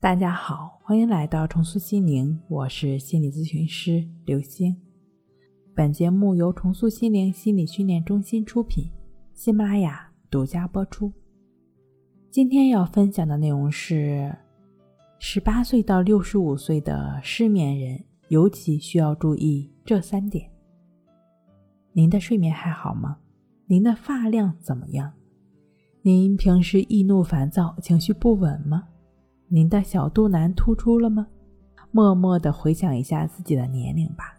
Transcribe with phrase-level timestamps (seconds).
[0.00, 4.76] 大家好，欢迎来到重塑心灵，我是心理咨询师刘星。
[5.74, 8.88] 本节目由重塑心灵心理训练中心出品，
[9.34, 11.12] 喜马拉雅独家播出。
[12.30, 14.32] 今天要分享的内容是：
[15.18, 20.48] 十八岁到六十五岁的失眠人，尤其需要注意这三点。
[21.92, 23.18] 您的睡眠还好吗？
[23.66, 25.12] 您的发量怎么样？
[26.02, 28.86] 您平时易怒烦躁，情绪不稳吗？
[29.48, 31.26] 您的小肚腩突出了吗？
[31.90, 34.38] 默默的回想一下自己的年龄吧。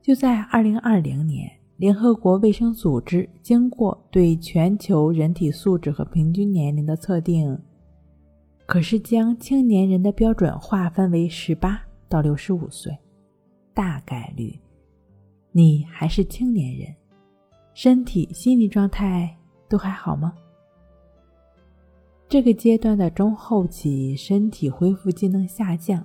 [0.00, 7.58] 就在二零二零年，联合国卫生组织经过对全球人体素质和平均年龄的测定，
[8.64, 12.96] 可是将青年人的标准划分为十八到六十五岁，
[13.74, 14.56] 大概率
[15.50, 16.94] 你还是青年人，
[17.74, 19.36] 身体、心理状态
[19.68, 20.32] 都还好吗？
[22.30, 26.00] 这个阶段的中后期，身体恢复机能下降，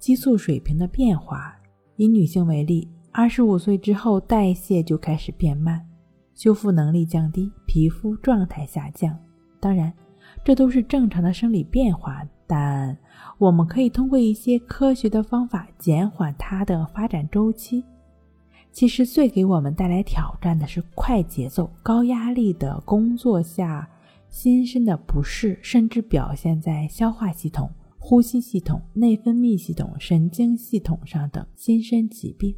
[0.00, 1.54] 激素水平的变化。
[1.94, 5.80] 以女性为例，二十五岁之后，代谢就开始变慢，
[6.34, 9.16] 修复能力降低，皮肤状态下降。
[9.60, 9.92] 当然，
[10.42, 12.98] 这都是正常的生理变化，但
[13.38, 17.84] 我们可以通过一些科学的方法减缓它的发展周期。
[18.72, 23.88] 其实，最给我们带来挑战的是快节奏、高压力的工作下。
[24.30, 32.54] 心身的不适，甚至表现在消化系统、呼吸系统、内分泌系统、神经系统上等心身疾病。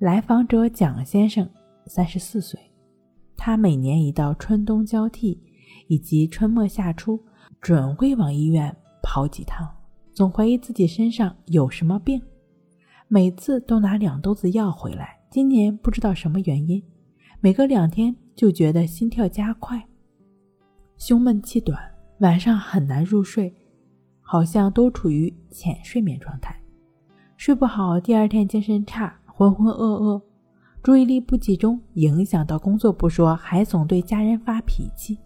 [0.00, 1.48] 来访者蒋先生，
[1.86, 2.60] 三十四岁，
[3.36, 5.40] 他每年一到春冬交替
[5.86, 7.18] 以及春末夏初，
[7.60, 9.66] 准会往医院跑几趟，
[10.12, 12.20] 总怀疑自己身上有什么病，
[13.06, 15.16] 每次都拿两兜子药回来。
[15.30, 16.82] 今年不知道什么原因，
[17.40, 19.88] 每隔两天就觉得心跳加快。
[20.96, 21.78] 胸闷气短，
[22.20, 23.52] 晚上很难入睡，
[24.20, 26.58] 好像都处于浅睡眠状态，
[27.36, 30.22] 睡不好，第二天精神差，浑浑噩噩，
[30.82, 35.18] 注意力不集中，影响到工作不说，还总对家人发脾气。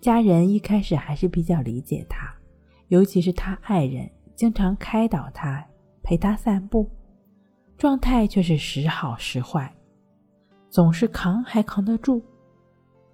[0.00, 2.34] 家人一开始还是比较理解他，
[2.88, 5.64] 尤其是他爱人，经常开导他，
[6.02, 6.90] 陪他散步，
[7.78, 9.72] 状态却是时好时坏，
[10.68, 12.22] 总是扛还扛得住。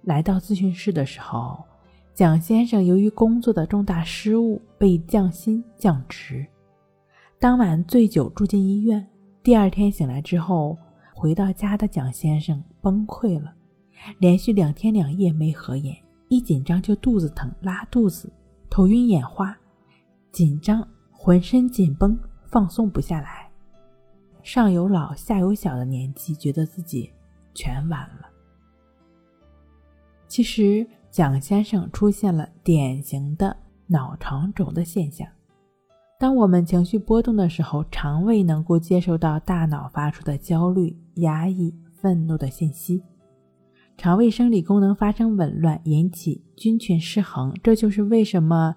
[0.07, 1.61] 来到咨询室的时候，
[2.13, 6.47] 蒋先生由于工作的重大失误被降薪降职，
[7.37, 9.05] 当晚醉酒住进医院。
[9.43, 10.77] 第二天醒来之后，
[11.13, 13.53] 回到家的蒋先生崩溃了，
[14.19, 15.93] 连续两天两夜没合眼，
[16.29, 18.31] 一紧张就肚子疼、拉肚子、
[18.69, 19.53] 头晕眼花，
[20.31, 23.49] 紧张浑身紧绷，放松不下来。
[24.41, 27.11] 上有老下有小的年纪，觉得自己
[27.53, 28.29] 全完了。
[30.37, 35.27] 其实，蒋先生出现了典型的脑肠肿的现象。
[36.19, 43.01] 当我们情绪波动的时候，肠胃能够接收到大脑发出的焦虑、压抑、愤怒的信息，
[43.97, 47.51] 肠胃生理功能发生紊乱，引起菌群失衡。
[47.63, 48.75] 这就是为什么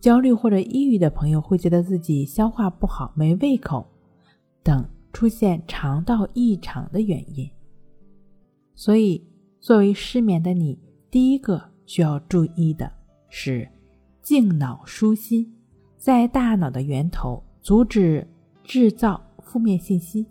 [0.00, 3.86] 焦虑或者抑郁的朋友会觉得自己消化不好、没胃口
[4.62, 7.50] 等出现肠道异常的原因。
[8.74, 9.26] 所以。
[9.62, 10.78] 作为失眠的你，
[11.10, 12.88] 第一个需要注意的
[13.28, 13.68] 是
[14.22, 15.52] 静脑舒心，
[15.96, 18.24] 在大脑的源头阻止
[18.62, 20.24] 制造负面信息。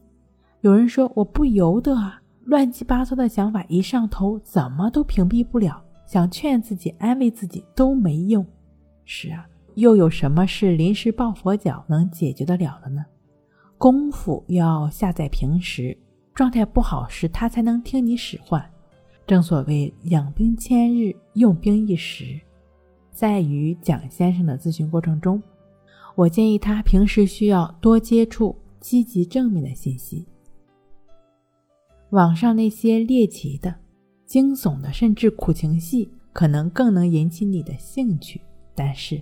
[0.61, 8.45] 有人说我不由得啊，乱七八糟的想法一上头，怎么都屏蔽不了，想劝自己、安慰自己都没用。
[9.03, 13.05] 是啊，又有什么是临时抱佛脚能解决得了的呢？
[13.77, 15.97] 功夫要下在平时，
[16.33, 18.63] 状态不好时，他才能听你使唤。
[19.29, 22.41] 正所谓养兵千日，用兵一时。
[23.11, 25.39] 在与蒋先生的咨询过程中，
[26.15, 30.25] 我建议他平时需要多接触积极正面的信息。
[32.09, 33.75] 网上那些猎奇的、
[34.25, 38.41] 惊悚的，甚至苦情戏，可能更能引起你的兴趣。
[38.73, 39.21] 但是，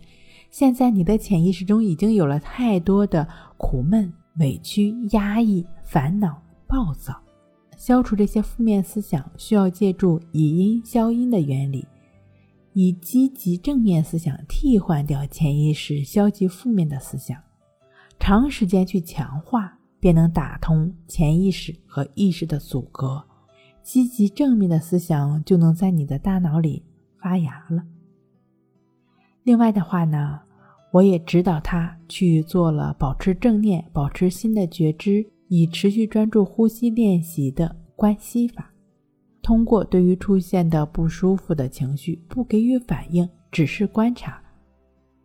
[0.50, 3.28] 现在你的潜意识中已经有了太多的
[3.58, 7.22] 苦闷、委屈、压抑、烦恼、暴躁。
[7.78, 11.88] 消除这些负面思想，需要借助以阴消阴的原理，
[12.74, 17.40] 以积极正面思想替换掉潜意识消极负面的思想，
[18.20, 23.24] 长时间去强化，便能打通潜意识和意识的阻隔，
[23.84, 26.84] 积极正面的思想就能在你的大脑里
[27.22, 27.84] 发芽了。
[29.44, 30.40] 另外的话呢，
[30.92, 35.24] 我也指导他去做了保持正念、保持心的觉知。
[35.48, 38.72] 以持续专注呼吸练习的关系法，
[39.42, 44.42] 通过对于出现的不舒服的情绪不给予反应，只是观察，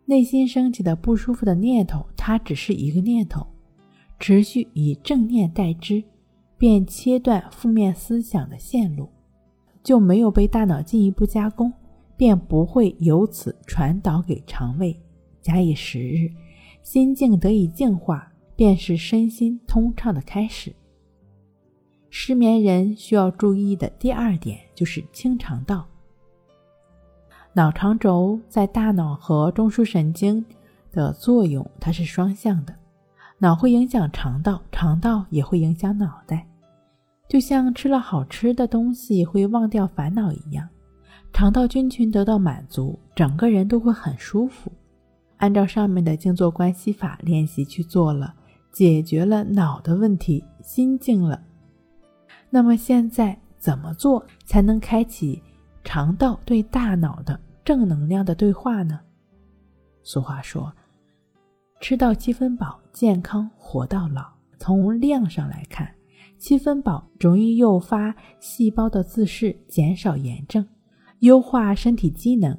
[0.05, 3.45] 内心升起的不舒服的念头，它只是一个念头，
[4.19, 6.03] 持续以正念代之，
[6.57, 9.09] 便切断负面思想的线路，
[9.83, 11.71] 就没有被大脑进一步加工，
[12.15, 14.97] 便不会由此传导给肠胃。
[15.41, 16.31] 假以时日，
[16.81, 20.73] 心境得以净化，便是身心通畅的开始。
[22.09, 25.85] 失眠人需要注意的第二点就是清肠道。
[27.53, 30.43] 脑肠轴在大脑和中枢神经
[30.91, 32.75] 的作用，它是双向的。
[33.39, 36.47] 脑会影响肠道，肠道也会影响脑袋。
[37.27, 40.69] 就像吃了好吃的东西会忘掉烦恼一样，
[41.31, 44.71] 肠道菌群得到满足，整个人都会很舒服。
[45.37, 48.33] 按照上面的静坐关系法练习去做了，
[48.73, 51.41] 解决了脑的问题，心静了。
[52.49, 55.41] 那么现在怎么做才能开启？
[55.85, 58.99] 肠道对大脑的正能量的对话呢？
[60.01, 60.73] 俗话说
[61.79, 64.25] ：“吃到七分饱，健康活到老。”
[64.57, 65.93] 从量上来看，
[66.37, 70.65] 七分饱容易诱发细胞的自噬，减少炎症，
[71.19, 72.57] 优化身体机能，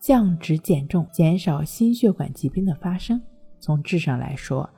[0.00, 3.22] 降脂减重，减少心血管疾病的发生。
[3.60, 4.68] 从质上来说，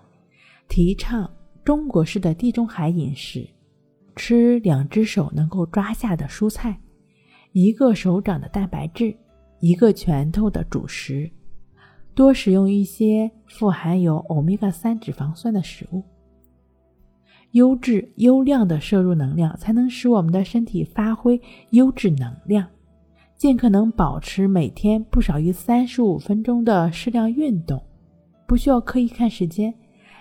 [0.68, 1.30] 提倡
[1.64, 3.48] 中国式的地中海饮食。
[4.16, 6.78] 吃两只手能够抓下的蔬菜，
[7.52, 9.16] 一个手掌的蛋白质，
[9.60, 11.30] 一个拳头的主食，
[12.14, 16.02] 多使用一些富含有欧米伽三脂肪酸的食物，
[17.52, 21.40] 优质优量的摄入能量，才能使我们的身体发挥
[21.70, 22.66] 优质能量。
[23.36, 27.82] 尽可能保持每天不少于三十五分钟的适量运动，
[28.50, 29.72] 不需要刻意看时间，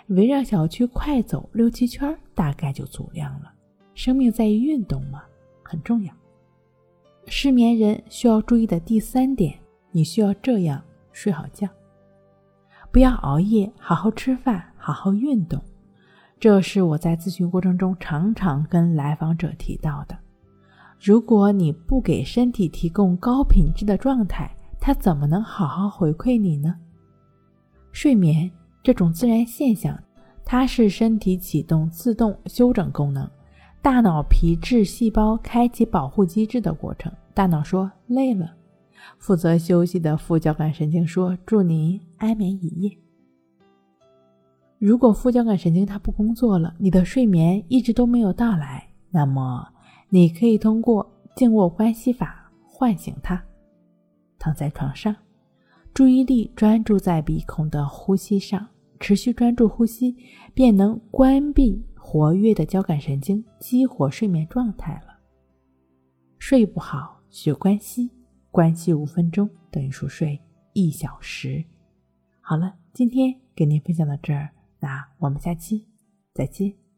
[0.09, 3.51] 围绕小区快走六七圈，大概就足量了。
[3.95, 5.23] 生命在于运动嘛，
[5.63, 6.13] 很重要。
[7.25, 9.57] 失眠人需要注意的第三点，
[9.89, 10.79] 你需要这样
[11.11, 11.67] 睡好觉，
[12.91, 15.59] 不要熬夜，好好吃饭，好好运动。
[16.39, 20.15] 这是我在咨询过程中常常跟来访者提到的。
[21.01, 26.75] 如果你不给身体提供高品质的状态，它怎么能好好回馈你呢？
[27.91, 28.49] 睡眠
[28.83, 29.97] 这种自然现象，
[30.45, 33.29] 它是身体启动自动休整功能。
[33.81, 37.11] 大脑皮质细胞开启保护机制的过程。
[37.33, 38.53] 大脑说累了，
[39.17, 42.91] 负责休息的副交感神经说祝您安眠一夜。
[44.77, 49.65] 如果副交感神经它不工作了，你的睡眠一直都没有到来，那么
[50.09, 53.41] 你可以通过静卧关系法唤醒它。
[54.37, 55.15] 躺在床上，
[55.93, 58.67] 注意力专注在鼻孔的呼吸上，
[58.99, 60.15] 持续专注呼吸，
[60.53, 61.83] 便能关闭。
[62.01, 65.19] 活跃的交感神经激活睡眠状态了。
[66.39, 68.09] 睡不好学关息，
[68.49, 70.41] 关息五分钟等于熟睡
[70.73, 71.63] 一小时。
[72.41, 74.49] 好了，今天给您分享到这儿，
[74.79, 75.85] 那我们下期
[76.33, 76.88] 再见。